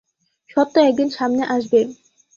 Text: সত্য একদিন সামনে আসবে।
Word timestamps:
সত্য 0.49 0.75
একদিন 0.81 1.09
সামনে 1.09 1.43
আসবে। 1.47 1.79